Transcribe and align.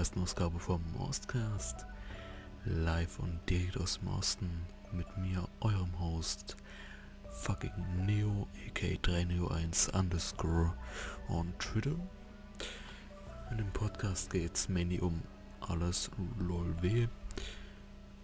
ersten 0.00 0.22
Ausgabe 0.22 0.58
vom 0.58 0.82
Ostcast. 0.96 1.84
Live 2.64 3.18
und 3.18 3.38
direkt 3.50 3.76
aus 3.76 3.98
dem 3.98 4.08
Osten 4.08 4.48
mit 4.92 5.06
mir, 5.18 5.46
eurem 5.60 6.00
Host, 6.00 6.56
fucking 7.28 8.06
Neo, 8.06 8.48
aka 8.66 8.86
3neo1 8.86 9.94
underscore 9.94 10.72
on 11.28 11.52
Twitter. 11.58 11.96
In 13.50 13.58
dem 13.58 13.70
Podcast 13.72 14.30
geht 14.30 14.54
es 14.54 14.70
mainly 14.70 14.98
um 15.00 15.20
alles 15.60 16.10
LOLW. 16.38 17.06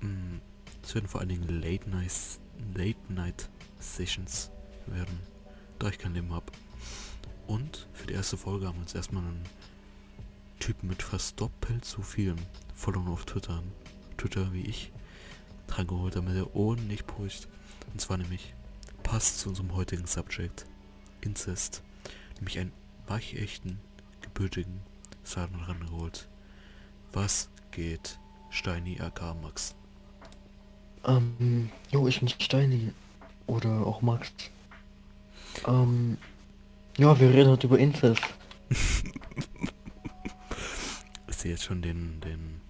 Mm, 0.01 0.38
Es 0.82 0.95
werden 0.95 1.09
vor 1.09 1.20
allen 1.20 1.29
Dingen 1.29 1.60
Late 1.60 1.90
Night, 1.90 2.40
Late 2.74 3.12
Night 3.12 3.51
Sessions 3.80 4.51
werden, 4.87 5.20
da 5.79 5.90
ich 5.90 5.98
kein 5.98 6.15
Leben 6.15 6.32
habe. 6.32 6.51
Und 7.46 7.87
für 7.93 8.06
die 8.06 8.15
erste 8.15 8.38
Folge 8.38 8.66
haben 8.66 8.77
wir 8.77 8.82
uns 8.82 8.95
erstmal 8.95 9.24
einen 9.24 9.45
Typen 10.59 10.88
mit 10.88 11.02
fast 11.02 11.41
doppelt 11.41 11.84
so 11.84 12.02
vielen 12.02 12.41
Followern 12.74 13.09
auf 13.09 13.24
Twitter, 13.24 13.62
Twitter 14.16 14.52
wie 14.52 14.62
ich, 14.62 14.92
dran 15.66 15.87
geholt, 15.87 16.16
damit 16.16 16.37
er 16.37 16.55
ordentlich 16.55 17.06
pusht. 17.06 17.48
Und 17.92 18.01
zwar 18.01 18.19
nämlich 18.19 18.55
passt 19.02 19.41
zu 19.41 19.48
unserem 19.51 19.74
heutigen 19.74 20.06
Subject, 20.06 20.66
Incest. 21.20 21.82
Nämlich 22.37 22.59
einen 22.59 22.73
weichechten, 23.06 23.80
gebürtigen 24.20 24.80
Saden 25.24 25.60
rangeholt. 25.60 26.29
Was 27.12 27.48
geht, 27.70 28.18
Steini 28.51 29.01
AK 29.01 29.34
Max? 29.43 29.74
Ähm, 31.04 31.71
jo, 31.90 32.07
ich 32.09 32.21
bin 32.21 32.29
Steini. 32.29 32.93
Oder 33.46 33.87
auch 33.87 34.02
Max. 34.02 34.32
Ähm, 35.66 36.18
ja, 36.99 37.18
wir 37.21 37.30
reden 37.30 37.51
heute 37.51 37.68
über 37.68 37.79
Incest. 37.79 38.23
Sehe 41.47 41.52
jetzt 41.52 41.63
schon 41.63 41.80
den, 41.80 42.21
den 42.23 42.61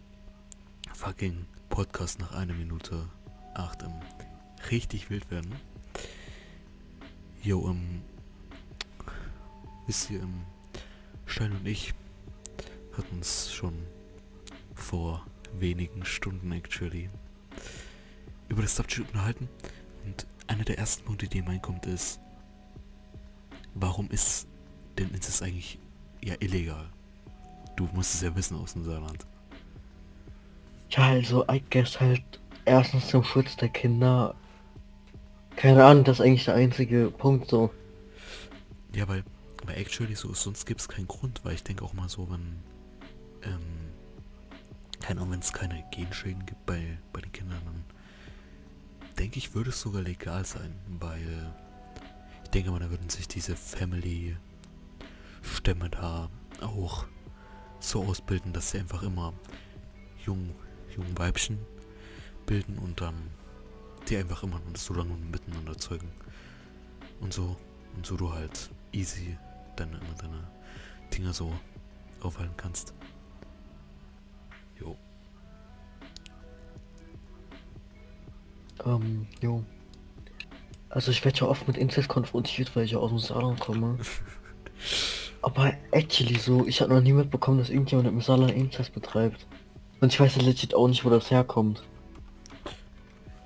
fucking 0.93 1.47
Podcast 1.71 2.19
nach 2.19 2.33
einer 2.33 2.53
Minute 2.53 3.09
acht 3.55 3.81
im 3.83 3.91
richtig 4.71 5.09
wild 5.09 5.31
werden. 5.31 5.55
Jo, 7.43 7.71
ähm, 7.71 8.03
wisst 9.87 10.11
ihr, 10.11 10.21
ähm, 10.21 10.43
Stein 11.25 11.53
und 11.53 11.67
ich 11.67 11.95
hatten 12.99 13.17
uns 13.17 13.51
schon 13.51 13.73
vor 14.75 15.25
wenigen 15.59 16.05
Stunden 16.05 16.53
actually 16.53 17.09
über 18.51 18.61
das 18.61 18.77
Subject 18.77 19.09
unterhalten 19.09 19.49
und 20.05 20.27
einer 20.49 20.65
der 20.65 20.77
ersten 20.77 21.03
Punkte, 21.03 21.29
die 21.29 21.41
mir 21.41 21.49
reinkommt, 21.49 21.87
ist, 21.87 22.21
warum 23.73 24.11
ist 24.11 24.47
denn 24.99 25.09
Incest 25.15 25.43
eigentlich 25.43 25.79
ja 26.23 26.35
illegal? 26.41 26.91
Du 27.77 27.89
musst 27.93 28.15
es 28.15 28.23
ja 28.23 28.35
wissen 28.35 28.57
aus 28.57 28.73
dem 28.73 28.85
Saarland. 28.85 29.27
Ja, 30.91 31.09
also, 31.09 31.45
I 31.49 31.63
guess 31.71 32.01
halt 32.01 32.23
erstens 32.65 33.09
zum 33.09 33.23
Schutz 33.23 33.57
der 33.57 33.69
Kinder. 33.69 34.35
Keine 35.57 35.85
Ahnung, 35.85 36.05
das 36.05 36.21
ist 36.21 36.25
eigentlich 36.25 36.47
der 36.47 36.55
einzige 36.55 37.11
Punkt 37.11 37.49
so. 37.49 37.71
Ja, 38.95 39.09
weil, 39.09 39.25
weil 39.65 39.77
actually 39.79 40.15
so 40.15 40.31
ist, 40.31 40.43
sonst 40.43 40.65
gibt 40.67 40.81
es 40.81 40.89
keinen 40.89 41.09
Grund, 41.09 41.41
weil 41.45 41.55
ich 41.55 41.65
denke 41.65 41.85
auch 41.85 41.93
mal 41.93 42.09
so, 42.09 42.31
wenn, 42.31 42.61
ähm, 43.43 43.91
keine 45.01 45.21
Ahnung, 45.21 45.33
wenn 45.33 45.41
es 45.41 45.53
keine 45.53 45.85
Genschäden 45.95 46.47
gibt 46.47 46.65
bei, 46.67 46.99
bei 47.13 47.21
den 47.21 47.33
Kindern, 47.33 47.61
dann 47.65 47.85
denke 49.19 49.39
ich, 49.39 49.55
würde 49.55 49.71
es 49.71 49.81
sogar 49.81 50.03
legal 50.03 50.45
sein, 50.45 50.75
weil 50.99 51.53
ich 52.45 52.51
denke 52.51 52.71
mal, 52.71 52.81
da 52.81 52.91
würden 52.91 53.09
sich 53.09 53.27
diese 53.29 53.57
Family-Stämme 53.57 55.89
da 55.91 56.29
auch 56.61 57.07
so 57.87 58.05
ausbilden, 58.05 58.53
dass 58.53 58.71
sie 58.71 58.79
einfach 58.79 59.03
immer 59.03 59.33
jung, 60.25 60.55
jung 60.95 61.07
Weibchen 61.17 61.59
bilden 62.45 62.79
und 62.79 63.01
dann 63.01 63.15
die 64.09 64.17
einfach 64.17 64.43
immer 64.43 64.61
so 64.75 64.95
lange 64.95 65.15
miteinander 65.15 65.77
zeugen. 65.77 66.11
Und 67.21 67.33
so, 67.33 67.57
und 67.95 68.07
so 68.07 68.17
du 68.17 68.33
halt 68.33 68.71
easy 68.93 69.37
deine, 69.77 69.97
immer 69.99 70.15
deine 70.21 70.45
Dinger 71.13 71.33
so 71.33 71.53
aufhalten 72.21 72.57
kannst. 72.57 72.95
Jo. 74.79 74.97
Ähm, 78.85 79.27
jo. 79.41 79.65
Also 80.89 81.11
ich 81.11 81.25
werde 81.25 81.39
ja 81.39 81.47
oft 81.47 81.67
mit 81.67 81.77
Incest 81.77 82.09
konfrontiert, 82.09 82.75
weil 82.75 82.85
ich 82.85 82.93
ja 82.93 82.99
aus 82.99 83.11
dem 83.11 83.19
Saarland 83.19 83.61
komme. 83.61 83.99
Aber 85.47 85.73
actually 85.93 86.39
so, 86.41 86.67
ich 86.67 86.81
habe 86.81 86.93
noch 86.93 87.01
nie 87.01 87.13
mitbekommen, 87.13 87.59
dass 87.59 87.71
irgendjemand 87.71 88.09
im 88.09 88.21
Saarland 88.21 88.51
Incest 88.51 88.93
betreibt. 88.93 89.47
Und 90.01 90.13
ich 90.13 90.19
weiß 90.19 90.35
ja 90.35 90.43
legit 90.43 90.75
auch 90.75 90.89
nicht, 90.89 91.05
wo 91.05 91.09
das 91.09 91.31
herkommt. 91.31 91.85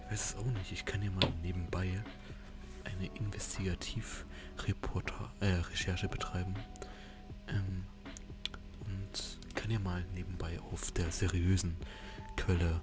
Ich 0.07 0.11
weiß 0.11 0.31
es 0.31 0.37
auch 0.39 0.47
nicht. 0.47 0.73
Ich 0.73 0.87
kann 0.87 1.03
ja 1.03 1.11
mal 1.11 1.29
nebenbei 1.43 2.03
eine 2.85 3.07
Investigativreporter, 3.19 5.31
äh, 5.41 5.57
Recherche 5.71 6.09
betreiben. 6.09 6.55
Ähm, 7.49 7.85
und 8.87 9.39
kann 9.55 9.71
ja 9.71 9.79
mal 9.79 10.03
nebenbei 10.15 10.59
auf 10.73 10.93
der 10.93 11.11
seriösen 11.11 11.77
Quelle 12.35 12.81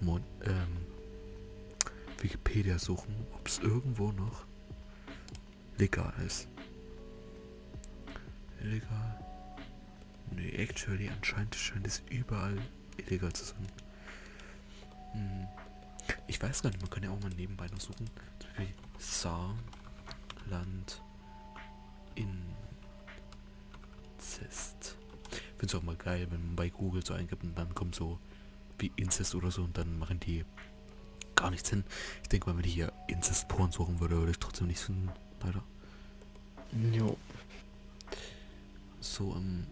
Mon 0.00 0.22
ähm, 0.44 0.86
Wikipedia 2.20 2.78
suchen, 2.78 3.12
ob 3.34 3.48
es 3.48 3.58
irgendwo 3.58 4.12
noch 4.12 4.44
legal 5.78 6.12
ist. 6.24 6.46
Illegal. 8.62 9.18
Nee, 10.30 10.50
actually, 10.50 11.08
anscheinend 11.08 11.54
scheint 11.54 11.86
es 11.86 12.02
überall 12.10 12.56
illegal 12.96 13.32
zu 13.32 13.44
sein. 13.44 13.66
Hm. 15.12 15.46
Ich 16.26 16.42
weiß 16.42 16.62
gar 16.62 16.70
nicht, 16.70 16.80
man 16.80 16.90
kann 16.90 17.02
ja 17.02 17.10
auch 17.10 17.20
mal 17.20 17.30
nebenbei 17.30 17.66
noch 17.68 17.80
suchen. 17.80 18.08
Zum 18.38 18.48
Beispiel 18.56 18.74
Saarland 18.98 19.58
Incest. 24.18 24.96
Finde 25.58 25.66
es 25.66 25.74
auch 25.74 25.82
mal 25.82 25.96
geil, 25.96 26.26
wenn 26.30 26.46
man 26.46 26.56
bei 26.56 26.70
Google 26.70 27.04
so 27.04 27.14
eingibt 27.14 27.44
und 27.44 27.56
dann 27.56 27.74
kommt 27.74 27.94
so 27.94 28.18
wie 28.78 28.92
Incest 28.96 29.34
oder 29.34 29.50
so 29.50 29.62
und 29.62 29.76
dann 29.76 29.98
machen 29.98 30.20
die 30.20 30.44
gar 31.34 31.50
nichts 31.50 31.70
hin. 31.70 31.84
Ich 32.22 32.28
denke 32.28 32.48
mal, 32.50 32.56
wenn 32.56 32.64
ich 32.64 32.74
hier 32.74 32.92
Incest-Porn 33.08 33.72
suchen 33.72 34.00
würde, 34.00 34.16
würde 34.16 34.32
ich 34.32 34.38
trotzdem 34.38 34.66
nichts 34.68 34.84
finden. 34.84 35.10
Leider. 35.42 35.62
Jo. 36.92 37.16
So, 39.12 39.34
ähm, 39.36 39.66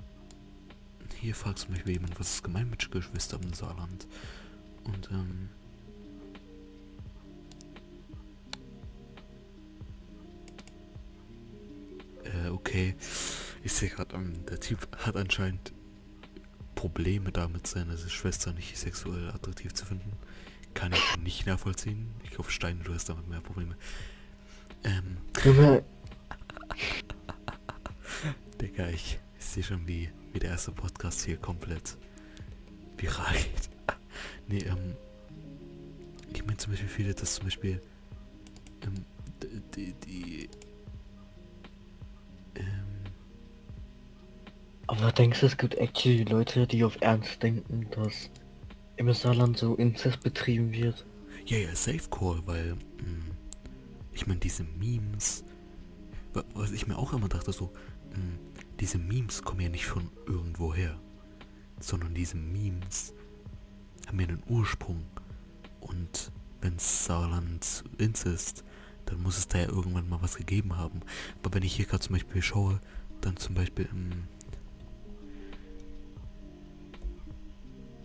hier 1.18 1.34
fragt 1.34 1.60
zum 1.60 1.70
Beispiel 1.72 1.94
jemand, 1.94 2.20
was 2.20 2.34
ist 2.34 2.44
gemein 2.44 2.68
mit 2.68 2.90
Geschwister 2.90 3.40
im 3.42 3.54
Saarland? 3.54 4.06
Und, 4.84 5.10
ähm, 5.10 5.48
äh, 12.24 12.50
okay. 12.50 12.94
Ich 13.64 13.72
sehe 13.72 13.88
gerade, 13.88 14.14
ähm, 14.14 14.44
der 14.44 14.60
Typ 14.60 14.86
hat 14.98 15.16
anscheinend 15.16 15.72
Probleme 16.74 17.32
damit, 17.32 17.66
seine 17.66 17.96
Schwester 17.96 18.52
nicht 18.52 18.76
sexuell 18.76 19.30
attraktiv 19.30 19.72
zu 19.72 19.86
finden. 19.86 20.12
Kann 20.74 20.92
ich 20.92 21.16
nicht 21.22 21.46
nachvollziehen. 21.46 22.10
Ich 22.24 22.30
glaube, 22.32 22.50
Stein, 22.50 22.82
du 22.84 22.92
hast 22.92 23.08
damit 23.08 23.26
mehr 23.26 23.40
Probleme. 23.40 23.74
Ähm, 24.84 25.16
Digga, 28.60 28.88
ich, 28.90 29.18
ich 29.50 29.55
sehe 29.55 29.64
schon, 29.64 29.85
wie, 29.88 30.08
wie 30.32 30.38
der 30.38 30.50
erste 30.50 30.70
Podcast 30.70 31.25
hier 31.25 31.37
komplett 31.37 31.97
viral 32.97 33.35
geht. 33.35 33.69
nee, 34.49 34.58
ähm, 34.58 34.94
ich 36.32 36.44
meine 36.47 36.56
zum 36.56 36.73
Beispiel 36.73 36.88
viele, 36.88 37.14
dass 37.14 37.35
zum 37.35 37.47
Beispiel, 37.47 37.82
ähm, 38.82 39.05
die, 39.75 39.93
die, 40.06 40.49
ähm, 42.55 42.64
aber 44.87 45.11
denkst 45.11 45.41
du, 45.41 45.47
es 45.47 45.56
gibt 45.56 45.75
actually 45.75 46.23
Leute, 46.23 46.69
die 46.69 46.85
auf 46.85 46.96
Ernst 47.00 47.43
denken, 47.43 47.88
dass 47.91 48.31
im 48.99 49.12
Saarland 49.12 49.58
so 49.58 49.75
Incest 49.75 50.20
betrieben 50.20 50.73
wird? 50.73 51.05
ja, 51.46 51.58
ja, 51.58 51.75
Safe 51.75 52.08
Call, 52.08 52.41
weil, 52.46 52.75
mh, 52.75 53.35
ich 54.12 54.29
meine, 54.29 54.38
diese 54.38 54.62
Memes, 54.79 55.43
wa- 56.35 56.44
was 56.55 56.70
ich 56.70 56.87
mir 56.87 56.96
auch 56.96 57.12
immer 57.12 57.29
dachte, 57.29 57.50
so, 57.53 57.73
mh, 58.14 58.38
diese 58.81 58.99
Memes 58.99 59.43
kommen 59.43 59.61
ja 59.61 59.69
nicht 59.69 59.87
von 59.87 60.11
irgendwo 60.27 60.75
her, 60.75 60.99
sondern 61.79 62.15
diese 62.15 62.37
Memes 62.37 63.12
haben 64.06 64.21
ja 64.21 64.29
einen 64.29 64.43
Ursprung. 64.49 65.05
Und 65.81 66.32
wenn 66.61 66.79
Saarland 66.79 67.85
Incest, 67.99 68.65
dann 69.06 69.23
muss 69.23 69.38
es 69.38 69.49
da 69.49 69.59
ja 69.59 69.69
irgendwann 69.69 70.09
mal 70.09 70.23
was 70.23 70.37
gegeben 70.37 70.77
haben. 70.77 71.00
Aber 71.43 71.55
wenn 71.55 71.62
ich 71.62 71.75
hier 71.75 71.85
gerade 71.87 72.03
zum 72.03 72.15
Beispiel 72.15 72.43
schaue, 72.43 72.81
dann 73.21 73.37
zum 73.37 73.55
Beispiel 73.55 73.88
im 73.91 74.11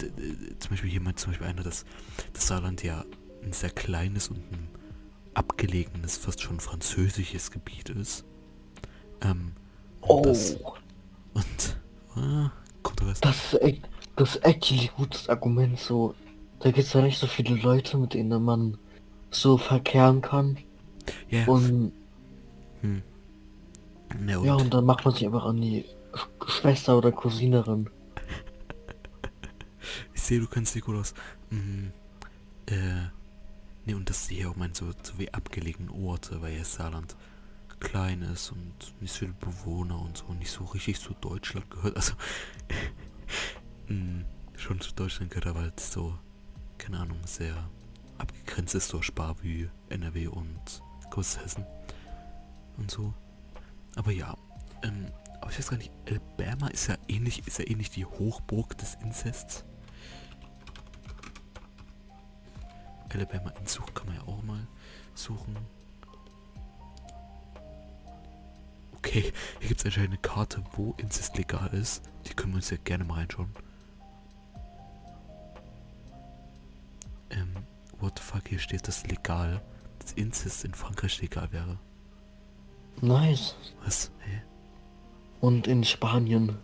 d- 0.01 0.57
zum 0.59 0.69
Beispiel 0.71 0.89
hier 0.89 1.01
meint 1.01 1.19
zum 1.19 1.31
Beispiel 1.31 1.47
einer, 1.47 1.63
dass 1.63 1.85
das 2.33 2.47
Saarland 2.47 2.83
ja 2.83 3.05
ein 3.43 3.53
sehr 3.53 3.69
kleines 3.69 4.29
und 4.29 4.39
ein 4.51 4.67
abgelegenes, 5.33 6.17
fast 6.17 6.41
schon 6.41 6.59
französisches 6.59 7.51
Gebiet 7.51 7.89
ist. 7.89 8.25
Ähm, 9.21 9.53
Oh, 10.07 10.21
das, 10.21 10.57
und 11.33 11.77
ah, 12.15 12.51
kontrovers. 12.83 13.19
das 13.21 13.53
ist 13.53 13.61
echt, 13.61 13.81
das 14.15 14.35
ist 14.35 14.45
actually 14.45 14.89
gutes 14.95 15.27
Argument 15.29 15.79
so. 15.79 16.13
Da 16.59 16.71
gibt's 16.71 16.93
ja 16.93 17.01
nicht 17.01 17.17
so 17.19 17.27
viele 17.27 17.55
Leute, 17.55 17.97
mit 17.97 18.13
denen 18.13 18.43
man 18.43 18.77
so 19.31 19.57
verkehren 19.57 20.21
kann. 20.21 20.57
Ja, 21.29 21.45
Und 21.47 21.91
hm. 22.81 23.01
Ne, 24.19 24.39
und, 24.39 24.45
ja, 24.45 24.53
und 24.55 24.73
dann 24.73 24.85
macht 24.85 25.03
man 25.03 25.13
sich 25.13 25.25
einfach 25.25 25.45
an 25.45 25.59
die 25.59 25.83
Sch- 26.13 26.49
Schwester 26.49 26.97
oder 26.97 27.11
Cousine 27.11 27.67
ran. 27.67 27.89
ich 30.13 30.21
sehe, 30.21 30.39
du 30.39 30.47
kennst 30.47 30.73
dich 30.75 30.83
gut 30.83 30.95
aus. 30.95 31.13
Mhm. 31.49 31.91
Äh, 32.67 33.09
ne, 33.85 33.95
und 33.95 34.09
das 34.09 34.29
hier 34.29 34.49
auch 34.49 34.55
meint 34.55 34.75
so, 34.75 34.85
so 35.03 35.17
wie 35.17 35.33
abgelegene 35.33 35.91
Orte, 35.91 36.41
weil 36.41 36.55
ja 36.55 36.63
Saarland 36.63 37.15
klein 37.79 38.21
ist 38.21 38.51
und 38.51 39.01
nicht 39.01 39.13
so 39.13 39.19
viele 39.19 39.33
Bewohner 39.33 39.99
und 39.99 40.17
so, 40.17 40.33
nicht 40.33 40.51
so 40.51 40.63
richtig 40.65 40.99
zu 40.99 41.13
Deutschland 41.13 41.69
gehört. 41.69 41.95
Also, 41.95 42.13
mh, 43.87 44.25
schon 44.57 44.79
zu 44.81 44.93
Deutschland 44.93 45.31
gehört, 45.31 45.47
aber 45.47 45.61
halt 45.61 45.79
so, 45.79 46.17
keine 46.77 46.99
Ahnung, 46.99 47.19
sehr 47.25 47.69
abgegrenzt 48.17 48.75
ist 48.75 48.91
durch 48.93 49.05
Sparvü, 49.05 49.67
NRW 49.89 50.27
und 50.27 50.81
Großhessen 51.11 51.65
und 52.77 52.89
so. 52.89 53.13
Aber 53.95 54.11
ja, 54.11 54.35
ähm, 54.83 55.07
aber 55.41 55.51
ich 55.51 55.59
weiß 55.59 55.69
gar 55.69 55.77
nicht, 55.77 55.91
Alabama 56.07 56.67
ist 56.69 56.87
ja 56.87 56.97
ähnlich, 57.07 57.45
ist 57.47 57.59
ja 57.59 57.67
ähnlich 57.67 57.89
die 57.89 58.05
Hochburg 58.05 58.77
des 58.77 58.95
Inzests. 58.95 59.63
Alabama 63.13 63.51
Inzucht 63.59 63.95
kann 63.95 64.07
man 64.07 64.15
ja 64.17 64.23
auch 64.23 64.41
mal 64.43 64.67
suchen. 65.13 65.55
Okay, 69.05 69.31
hier 69.59 69.67
gibt 69.67 69.81
es 69.81 69.85
anscheinend 69.85 70.13
eine 70.13 70.17
Karte, 70.17 70.63
wo 70.71 70.95
Inzest 70.97 71.37
legal 71.37 71.69
ist. 71.73 72.01
Die 72.25 72.33
können 72.33 72.53
wir 72.53 72.57
uns 72.57 72.71
ja 72.71 72.77
gerne 72.83 73.03
mal 73.03 73.19
reinschauen. 73.19 73.51
Ähm, 77.29 77.53
what 77.99 78.17
the 78.17 78.23
fuck, 78.23 78.47
hier 78.47 78.57
steht, 78.57 78.87
dass 78.87 79.05
legal, 79.05 79.61
dass 79.99 80.13
Inzest 80.13 80.65
in 80.65 80.73
Frankreich 80.73 81.21
legal 81.21 81.51
wäre. 81.51 81.77
Nice. 83.01 83.55
Was? 83.83 84.09
Hä? 84.21 84.41
Und 85.39 85.67
in 85.67 85.83
Spanien. 85.83 86.57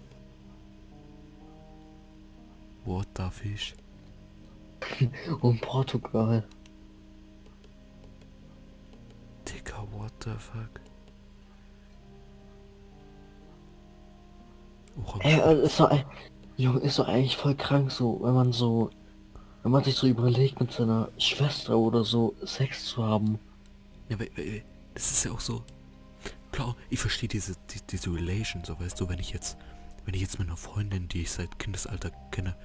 What 2.86 3.08
the 3.18 3.30
fish? 3.30 3.76
Und 5.42 5.62
Portugal. 5.62 6.44
Digga, 9.48 9.86
what 9.92 10.12
the 10.24 10.32
fuck? 10.32 10.82
Ey, 15.20 15.36
ich- 15.36 15.44
also 15.44 15.62
ist 15.64 15.80
doch, 15.80 15.92
ey, 15.92 16.06
Junge, 16.58 16.80
ist 16.82 17.00
doch 17.00 17.08
eigentlich 17.08 17.38
voll 17.38 17.56
krank 17.56 17.92
so, 17.92 18.20
wenn 18.24 18.34
man 18.34 18.52
so, 18.52 18.90
wenn 19.64 19.72
man 19.72 19.84
sich 19.84 19.96
so 19.96 20.08
überlegt, 20.08 20.60
mit 20.60 20.72
seiner 20.72 21.10
Schwester 21.18 21.78
oder 21.78 22.04
so 22.04 22.36
Sex 22.44 22.86
zu 22.86 23.04
haben. 23.04 23.40
Ja, 24.10 24.18
das 24.94 25.12
ist 25.12 25.24
ja 25.24 25.32
auch 25.32 25.40
so. 25.40 25.64
Klar, 26.52 26.76
ich 26.90 27.00
verstehe 27.00 27.30
diese, 27.30 27.54
die, 27.70 27.80
diese 27.90 28.14
Relation, 28.14 28.64
so 28.66 28.78
weißt 28.80 29.00
du, 29.00 29.08
wenn 29.08 29.20
ich 29.20 29.32
jetzt, 29.32 29.58
wenn 30.06 30.14
ich 30.14 30.22
jetzt 30.22 30.38
mit 30.40 30.48
einer 30.50 30.58
Freundin, 30.58 31.08
die 31.08 31.22
ich 31.22 31.32
seit 31.32 31.58
Kindesalter 31.60 32.12
kenne, 32.32 32.56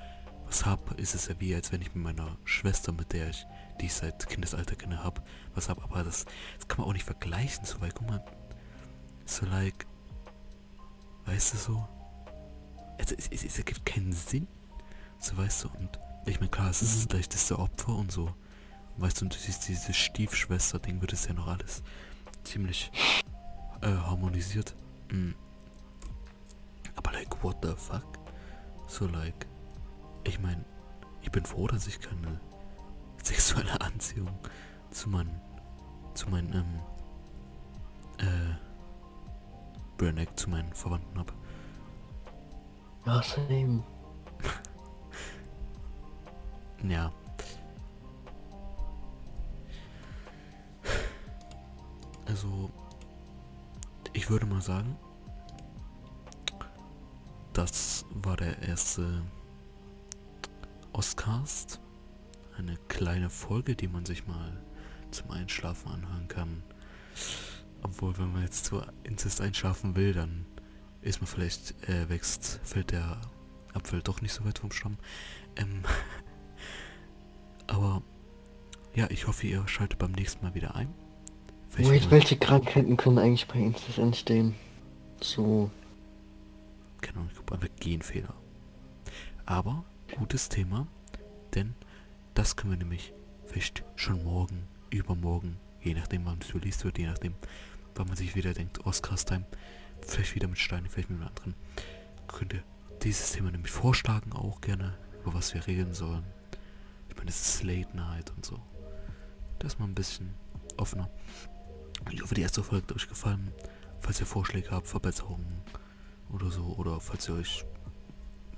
was 0.47 0.67
hab, 0.67 0.99
ist 0.99 1.15
es 1.15 1.29
ja 1.29 1.35
wie, 1.39 1.55
als 1.55 1.71
wenn 1.73 1.83
ich 1.83 1.95
mit 1.95 2.03
meiner 2.03 2.37
Schwester, 2.45 2.93
mit 2.93 3.13
der 3.13 3.31
ich, 3.31 3.47
die 3.81 3.87
ich 3.87 3.95
seit 3.95 4.29
Kindesalter 4.29 4.75
kenne, 4.75 5.05
hab, 5.05 5.23
was 5.55 5.69
hab, 5.69 5.83
aber 5.85 6.03
das, 6.03 6.25
das 6.59 6.67
kann 6.67 6.81
man 6.81 6.89
auch 6.89 6.93
nicht 6.95 7.05
vergleichen, 7.05 7.65
so, 7.65 7.81
weil, 7.81 7.93
guck 7.93 8.09
mal, 8.09 8.25
so 9.25 9.47
like, 9.47 9.87
weißt 11.27 11.55
du 11.55 11.59
so, 11.59 11.89
also, 12.99 13.15
es, 13.17 13.29
es, 13.29 13.45
es 13.45 13.59
ergibt 13.59 13.85
keinen 13.87 14.13
Sinn, 14.13 14.49
so, 15.19 15.37
weißt 15.37 15.65
du, 15.65 15.69
und 15.79 15.99
ich 16.27 16.41
meine, 16.41 16.51
klar, 16.51 16.71
es 16.71 16.83
ist 16.83 17.07
das 17.07 17.13
leichteste 17.13 17.59
Opfer 17.59 17.95
und 17.95 18.11
so, 18.11 18.35
weißt 18.97 19.21
du, 19.21 19.27
und 19.27 19.35
siehst 19.35 19.69
dieses 19.69 19.97
Stiefschwester-Ding 19.97 21.01
wird 21.01 21.13
es 21.13 21.27
ja 21.27 21.35
noch 21.35 21.47
alles 21.47 21.83
ziemlich 22.45 22.91
äh, 23.83 23.89
harmonisiert. 23.89 24.75
Mm. 25.11 25.33
Aber 26.97 27.13
like, 27.13 27.43
what 27.43 27.57
the 27.63 27.75
fuck? 27.77 28.05
So 28.87 29.07
like, 29.07 29.47
ich 30.25 30.41
meine, 30.41 30.65
ich 31.23 31.31
bin 31.31 31.45
froh, 31.45 31.67
dass 31.67 31.87
ich 31.87 32.01
keine 32.01 32.41
sexuelle 33.23 33.81
Anziehung 33.81 34.39
zu 34.91 35.09
meinen, 35.09 35.41
zu 36.15 36.29
meinen, 36.31 36.53
ähm, 36.55 38.27
äh, 38.27 38.55
Burneck, 39.99 40.39
zu 40.39 40.51
meinen 40.51 40.73
Verwandten 40.73 41.19
habe. 41.19 41.33
Ja, 43.07 43.23
same. 43.23 43.85
Ja. 46.83 47.13
Also, 52.27 52.71
ich 54.13 54.29
würde 54.29 54.47
mal 54.47 54.61
sagen, 54.61 54.97
das 57.53 58.05
war 58.11 58.37
der 58.37 58.61
erste 58.63 59.23
Oscast. 60.93 61.81
Eine 62.59 62.77
kleine 62.89 63.31
Folge, 63.31 63.77
die 63.77 63.87
man 63.87 64.05
sich 64.05 64.27
mal 64.27 64.61
zum 65.13 65.31
Einschlafen 65.31 65.93
anhören 65.93 66.27
kann. 66.27 66.63
Obwohl, 67.83 68.19
wenn 68.19 68.33
man 68.33 68.43
jetzt 68.43 68.65
zu 68.65 68.83
Inzest 69.05 69.41
einschlafen 69.41 69.95
will, 69.95 70.13
dann 70.13 70.47
ist 71.07 71.21
man 71.21 71.29
vielleicht, 71.29 71.75
äh, 71.89 72.09
wächst, 72.09 72.61
fällt 72.65 72.91
der 72.91 73.21
Apfel 73.75 74.03
doch 74.03 74.21
nicht 74.21 74.33
so 74.33 74.45
weit 74.45 74.59
vom 74.59 74.73
Stamm. 74.73 74.99
Ähm, 75.57 75.83
aber 77.67 78.03
ja, 78.95 79.09
ich 79.11 79.27
hoffe, 79.27 79.47
ihr 79.47 79.67
schaltet 79.69 79.99
beim 79.99 80.13
nächsten 80.13 80.45
Mal 80.45 80.55
wieder 80.55 80.75
ein. 80.75 80.93
Vielleicht 81.69 82.05
Wait, 82.05 82.11
welche 82.11 82.37
Krankheiten 82.37 82.97
können 82.97 83.19
eigentlich 83.19 83.47
bei 83.47 83.59
Inzest 83.59 83.99
entstehen? 83.99 84.55
So, 85.21 85.71
Keine 87.01 87.19
Ahnung, 87.19 87.29
ich 87.31 87.35
glaube 87.35 87.55
einfach 87.55 87.77
Genfehler. 87.81 88.35
Aber 89.45 89.85
gutes 90.17 90.49
Thema, 90.49 90.87
denn 91.55 91.75
das 92.35 92.57
können 92.57 92.73
wir 92.73 92.79
nämlich 92.79 93.13
vielleicht 93.45 93.85
schon 93.95 94.25
morgen, 94.25 94.67
übermorgen, 94.91 95.59
je 95.83 95.95
nachdem 95.95 96.25
wann 96.25 96.39
es 96.41 96.55
released 96.55 96.85
wird, 96.85 96.99
je 96.99 97.07
nachdem 97.07 97.35
wann 97.95 98.09
man 98.09 98.17
sich 98.17 98.35
wieder 98.35 98.53
denkt, 98.55 98.85
Oscars-Time, 98.85 99.47
vielleicht 100.03 100.35
wieder 100.35 100.49
mit 100.49 100.59
Steinen, 100.59 100.89
vielleicht 100.89 101.11
mit 101.11 101.21
einem 101.21 101.29
anderen, 101.29 101.55
könnt 102.29 102.55
ihr 102.55 102.63
dieses 103.03 103.33
Thema 103.33 103.51
nämlich 103.51 103.73
vorschlagen 103.73 104.33
auch 104.33 104.61
gerne, 104.61 104.97
über 105.23 105.35
was 105.35 105.55
wir 105.55 105.67
reden 105.67 105.95
sollen. 105.95 106.25
Ich 107.09 107.17
meine, 107.17 107.31
es 107.31 107.41
ist 107.41 107.63
Late 107.63 107.97
Night 107.97 108.33
und 108.37 108.45
so. 108.45 108.61
Das 109.59 109.75
ist 109.75 109.79
mal 109.79 109.87
ein 109.87 109.95
bisschen 109.95 110.35
offener. 110.77 111.11
Ich 112.11 112.23
hoffe, 112.23 112.35
die 112.35 112.43
erste 112.43 112.63
Folge 112.63 112.87
hat 112.87 112.97
euch 112.97 113.09
gefallen. 113.09 113.53
Falls 114.01 114.21
ihr 114.21 114.27
Vorschläge 114.27 114.71
habt, 114.71 114.87
Verbesserungen 114.87 115.63
oder 116.31 116.51
so, 116.51 116.75
oder 116.77 117.01
falls 117.01 117.29
ihr 117.29 117.37
euch 117.37 117.65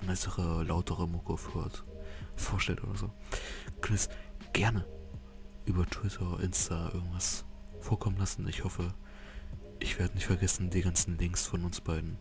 bessere, 0.06 0.64
lautere 0.64 1.06
Mucke 1.06 1.36
hört, 1.54 1.84
vorstellt 2.36 2.82
oder 2.82 2.96
so, 2.96 3.10
könnt 3.80 3.90
ihr 3.90 3.94
es 3.94 4.08
gerne 4.52 4.84
über 5.66 5.86
Twitter, 5.86 6.40
Insta 6.40 6.90
irgendwas 6.92 7.44
vorkommen 7.80 8.16
lassen. 8.18 8.46
Ich 8.48 8.64
hoffe, 8.64 8.94
ich 9.80 9.98
werde 9.98 10.14
nicht 10.14 10.26
vergessen, 10.26 10.70
die 10.70 10.82
ganzen 10.82 11.18
Links 11.18 11.46
von 11.46 11.64
uns 11.64 11.80
beiden 11.80 12.18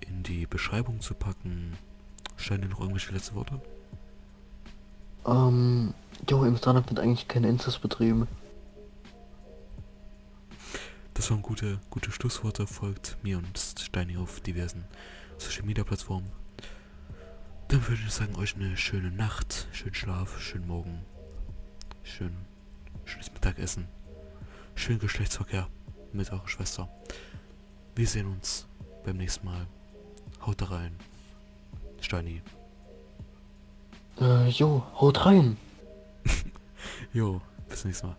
in 0.00 0.22
die 0.22 0.46
Beschreibung 0.46 1.00
zu 1.00 1.14
packen. 1.14 1.76
Stellen 2.36 2.62
dir 2.62 2.68
noch 2.68 2.80
irgendwelche 2.80 3.12
letzte 3.12 3.34
Worte? 3.34 3.60
ähm, 5.26 5.92
jo, 6.28 6.44
im 6.44 6.56
Startup 6.56 6.88
wird 6.88 7.00
eigentlich 7.00 7.28
kein 7.28 7.44
Inzest 7.44 7.82
betrieben. 7.82 8.28
Das 11.14 11.30
waren 11.30 11.42
gute, 11.42 11.80
gute 11.90 12.10
Schlussworte. 12.10 12.66
Folgt 12.66 13.16
mir 13.22 13.38
und 13.38 13.58
Steini 13.58 14.16
auf 14.16 14.40
diversen 14.40 14.84
Social 15.38 15.64
Media 15.64 15.82
Plattformen. 15.82 16.30
Dann 17.68 17.82
würde 17.88 18.00
ich 18.06 18.12
sagen, 18.12 18.36
euch 18.36 18.54
eine 18.54 18.76
schöne 18.76 19.10
Nacht, 19.10 19.66
schönen 19.72 19.94
Schlaf, 19.94 20.40
schönen 20.40 20.68
Morgen, 20.68 21.04
schön, 22.04 22.36
schönes 23.04 23.32
Mittagessen, 23.32 23.88
schönen 24.76 25.00
Geschlechtsverkehr 25.00 25.68
mit 26.16 26.32
eurer 26.32 26.48
Schwester. 26.48 26.88
Wir 27.94 28.06
sehen 28.06 28.26
uns 28.26 28.66
beim 29.04 29.16
nächsten 29.16 29.46
Mal. 29.46 29.66
Haut 30.44 30.70
rein. 30.70 30.96
Steini. 32.00 32.42
Äh, 34.20 34.48
jo, 34.48 34.84
haut 35.00 35.24
rein. 35.26 35.56
Jo, 37.12 37.40
bis 37.68 37.84
nächstes 37.84 38.04
Mal. 38.08 38.16